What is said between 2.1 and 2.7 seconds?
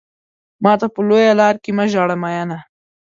مينه.